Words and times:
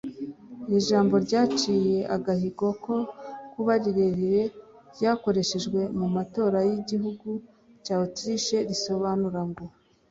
Iri 0.67 0.79
jambo 0.89 1.15
ryaciye 1.25 1.97
agahigo 2.15 2.67
ko 2.83 2.95
kuba 3.51 3.73
rirerire 3.83 4.41
ryakoreshejwe 4.93 5.79
mu 5.99 6.07
matora 6.15 6.57
y'igihugu 6.69 7.29
cya 7.85 7.95
Autriche 8.03 8.57
risobanura 8.69 9.41
ngo 9.49 9.63